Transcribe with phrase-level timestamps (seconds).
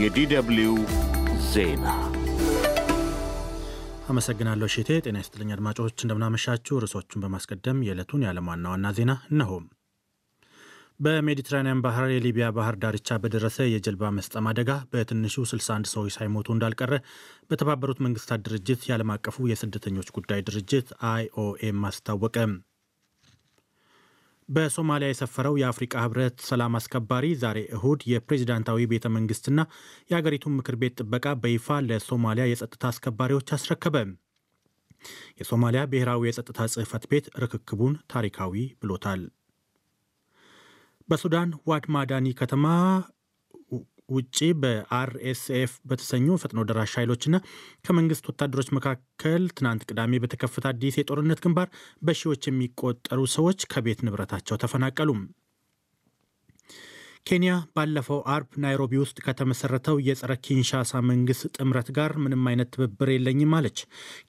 [0.00, 0.74] የዲደብሊው
[1.48, 1.86] ዜና
[4.08, 9.52] አመሰግናለሁ ሺቴ። ጤና ይስጥልኝ አድማጮች፣ እንደምናመሻችሁ። ርዕሶቹን በማስቀደም የዕለቱን የዓለም ዋና ዋና ዜና እነሆ።
[11.00, 16.92] በሜዲትራኒያን ባህር የሊቢያ ባህር ዳርቻ በደረሰ የጀልባ መስጠም አደጋ በትንሹ 61 ሰዎች ሳይሞቱ እንዳልቀረ
[17.50, 22.36] በተባበሩት መንግስታት ድርጅት የዓለም አቀፉ የስደተኞች ጉዳይ ድርጅት አይኦኤም አስታወቀ።
[24.48, 29.60] በሶማሊያ የሰፈረው የአፍሪቃ ህብረት ሰላም አስከባሪ ዛሬ እሁድ የፕሬዚዳንታዊ ቤተ መንግስትና
[30.10, 33.96] የአገሪቱን ምክር ቤት ጥበቃ በይፋ ለሶማሊያ የጸጥታ አስከባሪዎች አስረከበ።
[35.38, 38.52] የሶማሊያ ብሔራዊ የጸጥታ ጽሕፈት ቤት ርክክቡን ታሪካዊ
[38.82, 39.22] ብሎታል።
[41.08, 42.66] በሱዳን ዋድ ማዳኒ ከተማ
[44.12, 47.36] ውጪ በአርኤስኤፍ በተሰኙ ፈጥኖ ደራሽ ኃይሎችና
[47.86, 51.68] ከመንግስት ወታደሮች መካከል ትናንት ቅዳሜ በተከፈተ አዲስ የጦርነት ግንባር
[52.02, 55.10] በሺዎች የሚቆጠሩ ሰዎች ከቤት ንብረታቸው ተፈናቀሉ።
[57.26, 63.54] ኬንያ ባለፈው አርብ ናይሮቢ ውስጥ ከተመሰረተው የጸረ ኪንሻሳ መንግስት ጥምረት ጋር ምንም አይነት ትብብር የለኝም
[63.58, 63.78] አለች።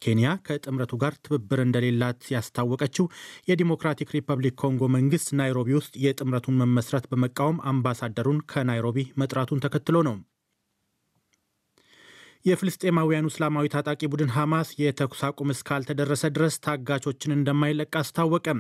[0.04, 3.08] ኬንያ ከጥምረቱ ጋር ትብብር እንደሌላት ያስታወቀችው
[3.50, 10.18] የዲሞክራቲክ ሪፐብሊክ ኮንጎ መንግስት ናይሮቢ ውስጥ የጥምረቱን መመስረት በመቃወም አምባሳደሩን ከናይሮቢ መጥራቱን ተከትሎ ነው።
[12.46, 18.60] የፍልስጤማውያኑ እስላማዊ ታጣቂ ቡድን ሐማስ የተኩስ አቁም እስካልተደረሰ ድረስ ታጋቾችን እንደማይለቅ አስታወቀም።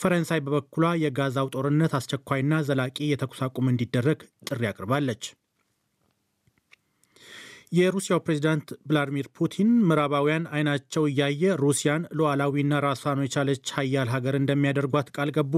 [0.00, 5.22] ፈረንሳይ በበኩሏ የጋዛው ጦርነት አስቸኳይና ዘላቂ የተኩስ አቁም እንዲደረግ ጥሪ አቅርባለች።
[7.72, 15.30] የሩሲያው ፕሬዚዳንት ቭላዲሚር ፑቲን ምዕራባውያን አይናቸው እያየ ሩሲያን ሉዓላዊና ራሷን የቻለች ሀያል ሀገር እንደሚያደርጓት ቃል
[15.36, 15.52] ገቡ።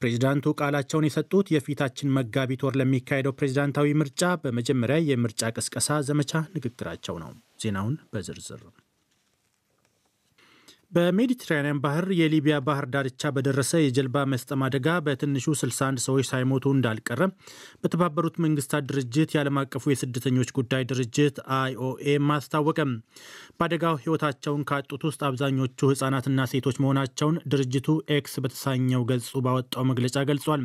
[0.00, 7.32] ፕሬዚዳንቱ ቃላቸውን የሰጡት የፊታችን መጋቢት ወር ለሚካሄደው ፕሬዚዳንታዊ ምርጫ በመጀመሪያ የምርጫ ቅስቀሳ ዘመቻ ንግግራቸው ነው።
[7.62, 8.62] ዜናውን በዝርዝር
[10.94, 17.22] በሜዲትራኒያን ባህር የሊቢያ ባህር ዳርቻ በደረሰ የጀልባ መስጠም አደጋ በትንሹ 61 ሰዎች ሳይሞቱ እንዳልቀረ
[17.82, 22.92] በተባበሩት መንግስታት ድርጅት የዓለም አቀፉ የስደተኞች ጉዳይ ድርጅት አይኦኤም አስታወቀም።
[23.56, 30.64] በአደጋው ሕይወታቸውን ካጡት ውስጥ አብዛኞቹ ሕጻናትና ሴቶች መሆናቸውን ድርጅቱ ኤክስ በተሰኘው ገጹ ባወጣው መግለጫ ገልጿል።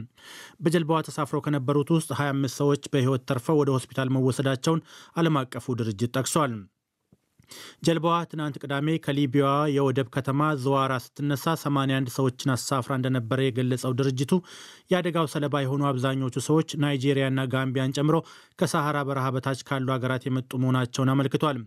[0.61, 4.83] በጀልባዋ ተሳፍረው ከነበሩት ውስጥ 25 ሰዎች በሕይወት ተርፈው ወደ ሆስፒታል መወሰዳቸውን
[5.17, 6.53] ዓለም አቀፉ ድርጅት ጠቅሷል።
[7.85, 14.33] ጀልባዋ ትናንት ቅዳሜ ከሊቢያዋ የወደብ ከተማ ዘዋራ ስትነሳ 81 ሰዎችን አሳፍራ እንደነበረ የገለጸው ድርጅቱ
[14.93, 18.17] የአደጋው ሰለባ የሆኑ አብዛኞቹ ሰዎች ናይጄሪያና ጋምቢያን ጨምሮ
[18.59, 21.59] ከሳሐራ በረሃ በታች ካሉ ሀገራት የመጡ መሆናቸውን አመልክቷል።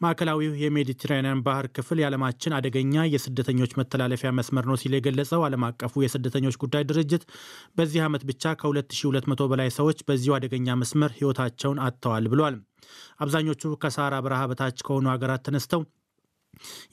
[0.00, 6.56] ማዕከላዊው የሜዲትራኒያን ባህር ክፍል የዓለማችን አደገኛ የስደተኞች መተላለፊያ መስመር ነው ሲል የገለጸው ዓለም አቀፉ የስደተኞች
[6.64, 7.24] ጉዳይ ድርጅት
[7.78, 12.56] በዚህ ዓመት ብቻ ከ2200 በላይ ሰዎች በዚሁ አደገኛ መስመር ሕይወታቸውን አጥተዋል ብሏል።
[13.22, 15.82] አብዛኞቹ ከሳራ በረሃ በታች ከሆኑ ሀገራት ተነስተው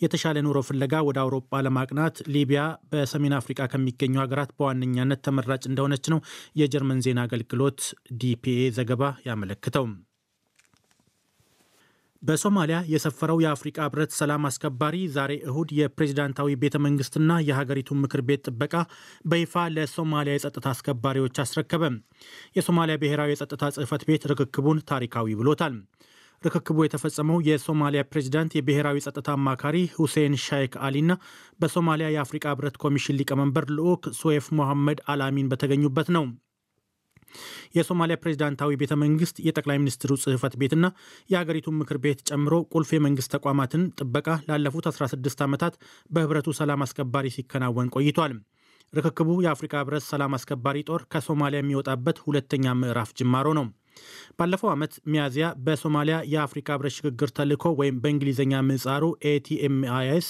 [0.02, 2.62] የተሻለ ኑሮ ፍለጋ ወደ አውሮፓ ለማቅናት ሊቢያ
[2.92, 6.20] በሰሜን አፍሪካ ከሚገኙ ሀገራት በዋነኛነት ተመራጭ እንደሆነች ነው
[6.62, 7.82] የጀርመን ዜና አገልግሎት
[8.22, 9.86] ዲፒኤ ዘገባ ያመለክተው።
[12.24, 18.76] በሶማሊያ የሰፈረው የአፍሪቃ ህብረት ሰላም አስከባሪ ዛሬ እሁድ የፕሬዚዳንታዊ ቤተ መንግስትና የሀገሪቱን ምክር ቤት ጥበቃ
[19.26, 21.84] በይፋ ለሶማሊያ የጸጥታ አስከባሪዎች አስረከበ።
[22.58, 25.76] የሶማሊያ ብሔራዊ የጸጥታ ጽሕፈት ቤት ርክክቡን ታሪካዊ ብሎታል።
[26.44, 31.12] ርክክቡ የተፈጸመው የሶማሊያ ፕሬዚዳንት የብሔራዊ ጸጥታ አማካሪ ሁሴን ሻይክ አሊና
[31.60, 36.26] በሶማሊያ የአፍሪቃ ህብረት ኮሚሽን ሊቀመንበር ልዑክ ሶኤፍ ሞሐመድ አልአሚን በተገኙበት ነው።
[37.78, 40.86] የሶማሊያ ፕሬዚዳንታዊ ቤተ መንግስት የጠቅላይ ሚኒስትሩ ጽህፈት ቤትና
[41.30, 45.76] የሀገሪቱን ምክር ቤት ጨምሮ ቁልፍ የመንግስት ተቋማትን ጥበቃ ላለፉት 16 ዓመታት
[46.10, 48.36] በህብረቱ ሰላም አስከባሪ ሲከናወን ቆይቷል።
[48.94, 53.66] ርክክቡ የአፍሪካ ህብረት ሰላም አስከባሪ ጦር ከሶማሊያ የሚወጣበት ሁለተኛ ምዕራፍ ጅማሮ ነው።
[54.38, 60.30] ባለፈው ዓመት ሚያዝያ በሶማሊያ የአፍሪካ ህብረት ሽግግር ተልዕኮ ወይም በእንግሊዝኛ ምህጻሩ ኤቲኤምአይኤስ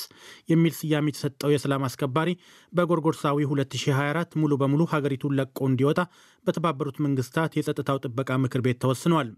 [0.52, 2.32] የሚል ስያሜ የተሰጠው የሰላም አስከባሪ
[2.74, 6.00] በጎርጎርሳዊ 2024 ሙሉ በሙሉ ሀገሪቱን ለቆ እንዲወጣ
[6.46, 9.30] በተባበሩት መንግስታት የጸጥታው ጥበቃ ምክር ቤት ተወስኗል።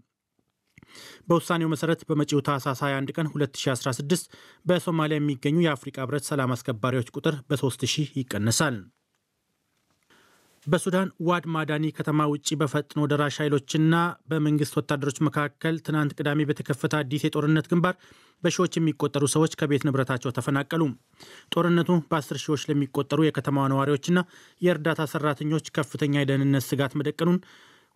[1.28, 4.26] በውሳኔው መሰረት በመጪው ታህሳስ 21 ቀን 2016
[4.66, 8.76] በሶማሊያ የሚገኙ የአፍሪካ ህብረት ሰላም አስከባሪዎች ቁጥር በ3000 ይቀነሳል።
[10.66, 13.94] በሱዳን ዋድ ማዳኒ ከተማ ውጭ በፈጥኖ ደራሽ ኃይሎችና
[14.30, 17.94] በመንግስት ወታደሮች መካከል ትናንት ቅዳሜ በተከፈተ አዲስ የጦርነት ግንባር
[18.42, 20.82] በሺዎች የሚቆጠሩ ሰዎች ከቤት ንብረታቸው ተፈናቀሉ።
[21.54, 24.18] ጦርነቱ በአስር ሺዎች ለሚቆጠሩ የከተማዋ ነዋሪዎችና
[24.62, 27.38] የእርዳታ ሰራተኞች ከፍተኛ የደህንነት ስጋት መደቀኑን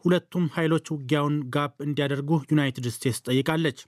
[0.04, 3.80] ሁለቱም ኃይሎች ውጊያውን ጋብ እንዲያደርጉ ዩናይትድ ስቴትስ ጠይቃለች።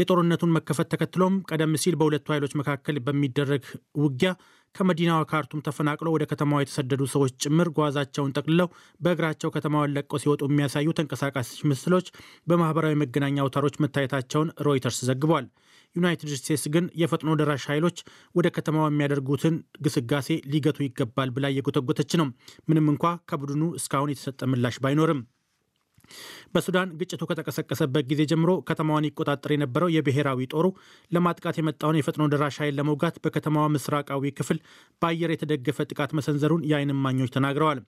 [0.00, 3.64] የጦርነቱን መከፈት ተከትሎም ቀደም ሲል በሁለቱ ኃይሎች መካከል በሚደረግ
[4.02, 4.32] ውጊያ
[4.74, 8.68] ከመዲናዋ ካርቱም ተፈናቅለው ወደ ከተማዋ የተሰደዱ ሰዎች ጭምር ጓዛቸውን ጠቅልለው
[9.00, 12.06] በእግራቸው ከተማዋን ለቀው ሲወጡ የሚያሳዩ ተንቀሳቃሽ ምስሎች
[12.46, 15.46] በማህበራዊ መገናኛ አውታሮች መታየታቸውን ሮይተርስ ዘግቧል።
[15.96, 17.98] ዩናይትድ ስቴትስ ግን የፈጥኖ ደራሽ ኃይሎች
[18.34, 22.28] ወደ ከተማዋ የሚያደርጉትን ግስጋሴ ሊገቱ ይገባል ብላ እየጎተጎተች ነው።
[22.68, 25.20] ምንም እንኳ ከቡድኑ እስካሁን የተሰጠ ምላሽ ባይኖርም
[26.54, 30.66] በሱዳን ግጭቱ ከተቀሰቀሰበት ጊዜ ጀምሮ ከተማዋን ይቆጣጠር የነበረው የብሔራዊ ጦሩ
[31.10, 34.60] ለማጥቃት የመጣውን የፈጥኖ ደራሽ ኃይል ለመውጋት በከተማዋ ምስራቃዊ ክፍል
[35.02, 37.80] በአየር የተደገፈ ጥቃት መሰንዘሩን የዓይን እማኞች ተናግረዋል።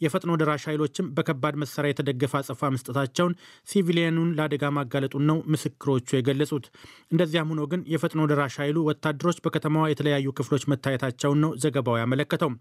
[0.00, 3.34] የፈጥኖ ደራሽ ኃይሎችም በከባድ መሳሪያ የተደገፈ አጸፋ መስጠታቸውን
[3.68, 6.66] ሲቪሊያኑን ለአደጋ ማጋለጡን ነው ምስክሮቹ የገለጹት።
[7.12, 12.52] እንደዚያም ሆኖ ግን የፈጥኖ ደራሽ ኃይሉ ወታደሮች በከተማዋ የተለያዩ ክፍሎች መታየታቸውን ነው ዘገባው ያመለከተው።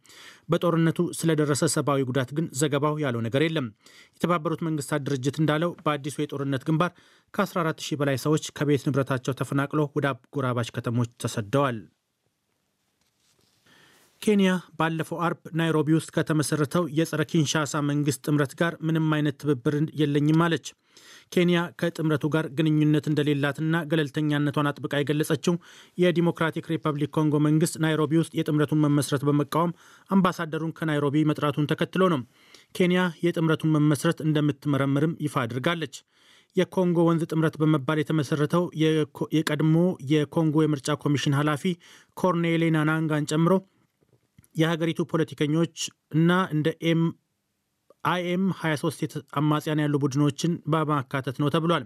[0.51, 3.68] በጦርነቱ ስለደረሰ ሰብአዊ ጉዳት ግን ዘገባው ያለው ነገር የለም።
[4.18, 6.92] የተባበሩት መንግስታት ድርጅት እንዳለው በአዲሱ የጦርነት ግንባር
[7.34, 11.78] ከ14 ሺህ በላይ ሰዎች ከቤት ንብረታቸው ተፈናቅሎ ወደ አጎራባች ከተሞች ተሰደዋል።
[14.27, 20.41] ኬንያ ባለፈው አርብ ናይሮቢ ውስጥ ከተመሰረተው የጸረ ኪንሻሳ መንግስት ጥምረት ጋር ምንም አይነት ትብብር የለኝም
[20.45, 20.65] አለች።
[21.33, 25.56] ኬንያ ከጥምረቱ ጋር ግንኙነት እንደሌላትና ገለልተኛነቷን አጥብቃ የገለጸችው
[25.97, 29.71] የዲሞክራቲክ ሪፐብሊክ ኮንጎ መንግስት ናይሮቢ ውስጥ የጥምረቱን መመስረት በመቃወም
[30.09, 32.21] አምባሳደሩን ከናይሮቢ መጥራቱን ተከትሎ ነው።
[32.77, 35.95] ኬንያ የጥምረቱን መመስረት እንደምትመረምርም ይፋ አድርጋለች።
[36.56, 38.63] የኮንጎ ወንዝ ጥምረት በመባል የተመሰረተው
[39.38, 39.75] የቀድሞ
[40.12, 41.63] የኮንጎ የምርጫ ኮሚሽን ኃላፊ
[42.18, 43.53] ኮርኔሌ ናናንጋን ጨምሮ
[44.57, 45.77] የሀገሪቱ ፖለቲከኞች
[46.15, 47.01] እና እንደ ኤም
[48.06, 51.83] አይኤም 23 አማጽያን ያሉ ቡድኖችን በማካተት ነው ተብሏል።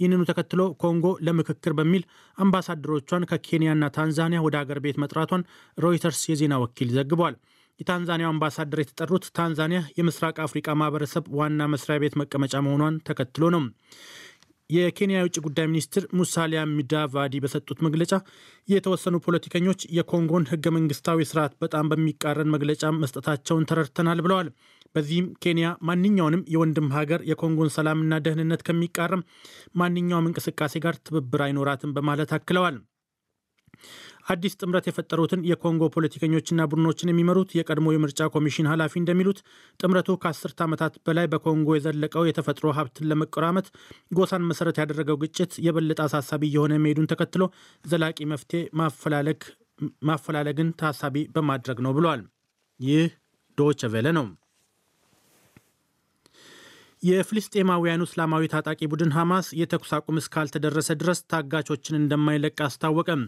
[0.00, 2.02] ይህንኑ ተከትሎ ኮንጎ ለምክክር በሚል
[2.38, 5.46] አምባሳደሮቿን ከኬንያና ታንዛኒያ ወደ አገር ቤት መጥራቷን
[5.78, 7.36] ሮይተርስ የዜና ወኪል ዘግቧል።
[7.80, 13.62] የታንዛኒያው አምባሳደር የተጠሩት ታንዛኒያ የምስራቅ አፍሪቃ ማህበረሰብ ዋና መስሪያ ቤት መቀመጫ መሆኗን ተከትሎ ነው።
[14.72, 18.12] የኬንያ የውጭ ጉዳይ ሚኒስትር ሙሳሊያ ሚዳቫዲ በሰጡት መግለጫ
[18.68, 24.48] የተወሰኑ ፖለቲከኞች የኮንጎን ህገ መንግስታዊ ስርዓት በጣም በሚቃረን መግለጫ መስጠታቸውን ተረድተናል ብለዋል።
[24.94, 29.26] በዚህም ኬንያ ማንኛውንም የወንድም ሀገር የኮንጎን ሰላምና ደህንነት ከሚቃረም
[29.76, 32.76] ማንኛውም እንቅስቃሴ ጋር ትብብር አይኖራትም በማለት አክለዋል።
[34.26, 39.38] አዲስ ጥምረት የፈጠሩትን የኮንጎ ፖለቲከኞችና ቡድኖችን የሚመሩት የቀድሞ የምርጫ ኮሚሽን ኃላፊ እንደሚሉት
[39.80, 43.68] ጥምረቱ ከአስርት ዓመታት በላይ በኮንጎ የዘለቀው የተፈጥሮ ሀብትን ለመቆራመት
[44.16, 47.42] ጎሳን መሰረት ያደረገው ግጭት የበለጠ አሳሳቢ እየሆነ መሄዱን ተከትሎ
[47.84, 48.62] ዘላቂ መፍትሄ
[50.08, 52.22] ማፈላለግን ታሳቢ በማድረግ ነው ብሏል።
[52.80, 53.06] ይህ
[53.58, 54.26] ዶይቼ ቬለ ነው።
[57.02, 63.22] የፍልስጤማውያኑ እስላማዊ ታጣቂ ቡድን ሐማስ የተኩስ አቁም እስካልተደረሰ ድረስ ታጋቾችን እንደማይለቅ አስታወቀም።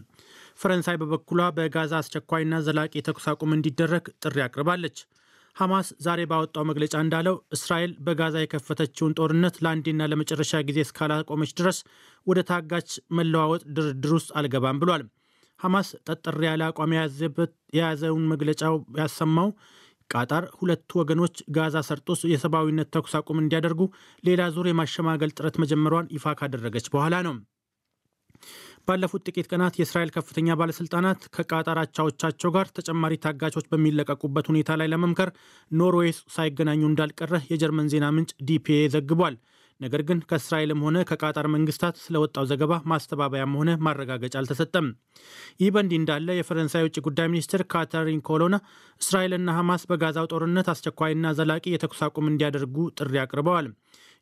[0.61, 4.97] ፈረንሳይ በበኩሏ በጋዛ አስቸኳይና ዘላቂ የተኩስ አቁም እንዲደረግ ጥሪ አቅርባለች።
[5.55, 11.77] ሐማስ ዛሬ ባወጣው መግለጫ እንዳለው እስራኤል በጋዛ የከፈተችውን ጦርነት ለአንዴና ለመጨረሻ ጊዜ እስካላቆመች ድረስ
[12.27, 15.03] ወደ ታጋች መለዋወጥ ድርድር ውስጥ አልገባም ብሏል።
[15.59, 16.93] ሐማስ ጠጠር ያለ አቋም
[17.73, 19.49] የያዘውን መግለጫው ያሰማው
[20.09, 21.75] ቃጣር ሁለቱ ወገኖች ጋዛ
[22.09, 23.81] ውስጥ የሰብአዊነት ተኩስ አቁም እንዲያደርጉ
[24.23, 27.35] ሌላ ዙር የማሸማገል ጥረት መጀመሯን ይፋ ካደረገች በኋላ ነው።
[28.87, 35.29] ባለፉት ጥቂት ቀናት የእስራኤል ከፍተኛ ባለስልጣናት ከቃጣር አቻዎቻቸው ጋር ተጨማሪ ታጋቾች በሚለቀቁበት ሁኔታ ላይ ለመምከር
[35.71, 39.37] ኖርዌይ ሳይገናኙ እንዳልቀረ የጀርመን ዜና ምንጭ ዲፒኤ ዘግቧል።
[39.79, 44.87] ነገር ግን ከእስራኤልም ሆነ ከቃጣር መንግስታት ስለወጣው ዘገባ ማስተባበያም ሆነ ማረጋገጫ አልተሰጠም።
[45.61, 48.57] ይህ በእንዲህ እንዳለ የፈረንሳይ የውጭ ጉዳይ ሚኒስትር ካተሪን ኮሎና
[49.01, 53.67] እስራኤልና ሐማስ በጋዛው ጦርነት አስቸኳይና ዘላቂ የተኩስ አቁም እንዲያደርጉ ጥሪ አቅርበዋል።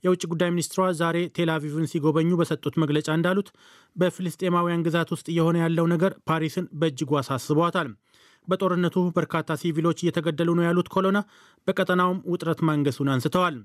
[0.03, 3.49] የውጭ ጉዳይ ሚኒስትሯ ዛሬ ቴልአቪቭን ሲጎበኙ በሰጡት መግለጫ እንዳሉት
[3.95, 7.89] በፍልስጤማውያን ግዛት ውስጥ እየሆነ ያለው ነገር ፓሪስን በእጅጉ አሳስቧታል።
[8.47, 11.17] በጦርነቱ በርካታ ሲቪሎች እየተገደሉ ነው ያሉት ኮሎና
[11.67, 13.55] በቀጠናውም ውጥረት ማንገሱን አንስተዋል።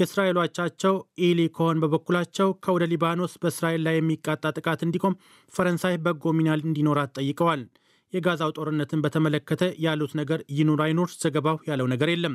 [0.00, 5.18] የእስራኤሉ አቻቸው ኢሊ ኮሆን በበኩላቸው ከወደ ሊባኖስ በእስራኤል ላይ የሚቃጣ ጥቃት እንዲቆም
[5.52, 7.62] ፈረንሳይ በጎ ሚና እንዲኖራት ጠይቀዋል።
[8.12, 12.34] የጋዛው ጦርነትን በተመለከተ ያሉት ነገር ይኑር አይኑር ዘገባው ያለው ነገር የለም።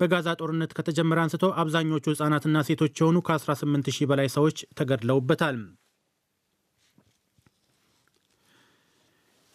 [0.00, 5.58] በጋዛ ጦርነት ከተጀመረ አንስቶ አብዛኞቹ ሕፃናትና ሴቶች የሆኑ ከ18 ሺህ በላይ ሰዎች ተገድለውበታል።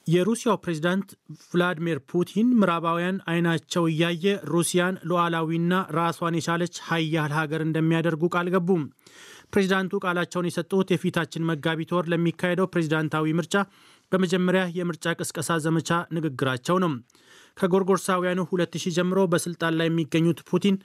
[0.07, 1.07] የሩሲያው ፕሬዚዳንት
[1.45, 8.83] ቭላዲሚር ፑቲን ምዕራባውያን አይናቸው እያየ ሩሲያን ሉዓላዊና ራሷን የቻለች ሀያል ሀገር እንደሚያደርጉ ቃል ገቡም።
[9.51, 13.55] ፕሬዚዳንቱ ቃላቸውን የሰጡት የፊታችን መጋቢት ወር ለሚካሄደው ፕሬዚዳንታዊ ምርጫ
[14.11, 16.91] በመጀመሪያ የምርጫ ቅስቀሳ ዘመቻ ንግግራቸው ነው።
[17.57, 20.75] ከጎርጎርሳውያኑ 2000 ጀምሮ በስልጣን ላይ የሚገኙት ፑቲን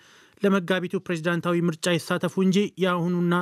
[0.43, 3.35] ለመጋቢቱ ፕሬዚዳንታዊ ምርጫ ይሳተፉ እንጂ የአሁኑና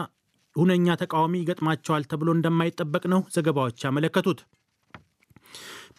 [0.57, 4.41] ሁነኛ ተቃዋሚ ይገጥማቸዋል ተብሎ እንደማይጠበቅ ነው ዘገባዎች ያመለከቱት።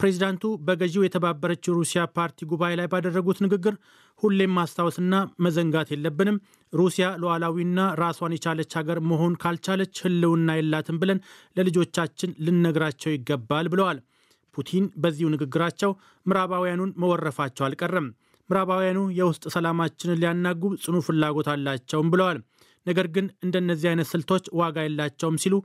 [0.01, 3.73] ፕሬዚዳንቱ በገዢው የተባበረችው ሩሲያ ፓርቲ ጉባኤ ላይ ባደረጉት ንግግር
[4.23, 5.13] ሁሌም ማስታወስና
[5.45, 6.37] መዘንጋት የለብንም፣
[6.73, 11.19] ሩሲያ ሉዓላዊና ራሷን የቻለች ሀገር መሆን ካልቻለች ሕልውና የላትም ብለን
[11.55, 13.99] ለልጆቻችን ልነግራቸው ይገባል ብለዋል።
[14.55, 15.91] ፑቲን በዚሁ ንግግራቸው
[16.25, 18.07] ምዕራባውያኑን መወረፋቸው አልቀረም።
[18.49, 22.39] ምዕራባውያኑ የውስጥ ሰላማችንን ሊያናጉ ጽኑ ፍላጎት አላቸውም ብለዋል።
[22.85, 25.55] ነገር ግን እንደነዚህ አይነት ስልቶች ዋጋ የላቸውም ሲሉ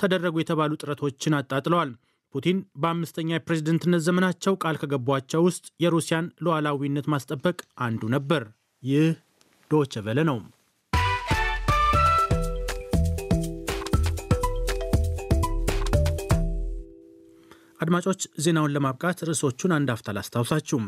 [0.00, 1.90] ተደረጉ የተባሉ ጥረቶችን አጣጥለዋል።
[2.34, 8.44] ፑቲን በአምስተኛ የፕሬዝደንትነት ዘመናቸው ቃል ከገቧቸው ውስጥ የሩሲያን ሉዓላዊነት ማስጠበቅ አንዱ ነበር።
[8.82, 9.08] ይህ
[9.70, 10.38] ዶቼ ቬለ ነው።
[17.80, 20.78] አድማጮች ዜናውን ለማብቃት ርዕሶቹን አንድ አፍታ ላስታውሳችሁ።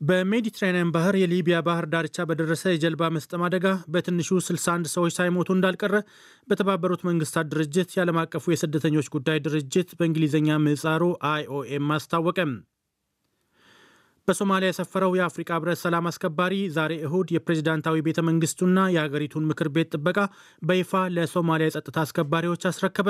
[0.00, 5.96] በሜዲትራኒያን ባህር የሊቢያ ባህር ዳርቻ በደረሰ የጀልባ መስጠም አደጋ በትንሹ 61 ሰዎች ሳይሞቱ እንዳልቀረ
[6.48, 12.38] በተባበሩት መንግስታት ድርጅት የዓለም አቀፉ የስደተኞች ጉዳይ ድርጅት በእንግሊዝኛ ምህጻሩ አይኦኤም አስታወቀ።
[14.28, 20.18] በሶማሊያ የሰፈረው የአፍሪቃ ህብረት ሰላም አስከባሪ ዛሬ እሁድ የፕሬዚዳንታዊ ቤተ መንግስቱና የሀገሪቱን ምክር ቤት ጥበቃ
[20.62, 23.08] በይፋ ለሶማሊያ የጸጥታ አስከባሪዎች አስረከበ።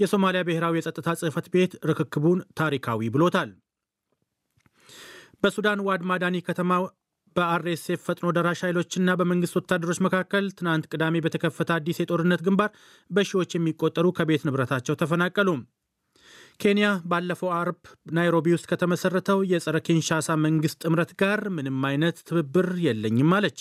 [0.00, 3.52] የሶማሊያ ብሔራዊ የጸጥታ ጽህፈት ቤት ርክክቡን ታሪካዊ ብሎታል።
[5.42, 6.72] በሱዳን ዋድ ማዳኒ ከተማ
[7.36, 12.70] በአርኤስኤፍ ፈጥኖ ደራሽ ኃይሎችና በመንግስት ወታደሮች መካከል ትናንት ቅዳሜ በተከፈተ አዲስ የጦርነት ግንባር
[13.10, 15.48] በሺዎች የሚቆጠሩ ከቤት ንብረታቸው ተፈናቀሉ።
[16.60, 17.80] ኬንያ ባለፈው አርብ
[18.16, 23.60] ናይሮቢ ውስጥ ከተመሰረተው የጸረ ኪንሻሳ መንግስት ጥምረት ጋር ምንም አይነት ትብብር የለኝም አለች።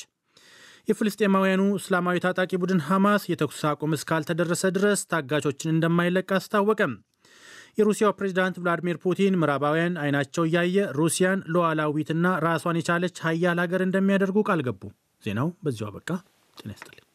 [0.88, 6.94] የፍልስጤማውያኑ እስላማዊ ታጣቂ ቡድን ሐማስ የተኩስ አቁም እስካልተደረሰ ድረስ ታጋቾችን እንደማይለቅ አስታወቀም።
[7.78, 14.62] የሩሲያው ፕሬዚዳንት ቭላዲሚር ፑቲን ምዕራባውያን አይናቸው እያየ ሩሲያን ሉዓላዊትና ራሷን የቻለች ሀያል ሀገር እንደሚያደርጉ ቃል
[14.68, 14.84] ገቡ።
[15.24, 16.10] ዜናው በዚሁ አበቃ።
[16.58, 17.06] ጤና ይስጥልኝ።